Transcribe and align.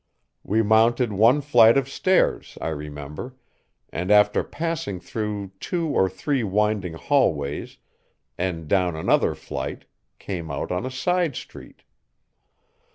We 0.41 0.63
mounted 0.63 1.13
one 1.13 1.41
flight 1.41 1.77
of 1.77 1.87
stairs, 1.87 2.57
I 2.59 2.69
remember, 2.69 3.35
and 3.93 4.09
after 4.09 4.43
passing 4.43 4.99
through 4.99 5.51
two 5.59 5.89
or 5.89 6.09
three 6.09 6.43
winding 6.43 6.93
hallways 6.93 7.77
and 8.35 8.67
down 8.67 8.95
another 8.95 9.35
flight, 9.35 9.85
came 10.17 10.49
out 10.49 10.71
on 10.71 10.87
a 10.87 10.89
side 10.89 11.35
street. 11.35 11.83